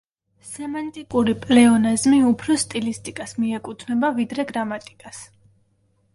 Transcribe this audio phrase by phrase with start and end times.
[0.51, 5.23] სემანტიკური პლეონაზმი უფრო სტილისტიკას მიეკუთვნება, ვიდრე გრამატიკას.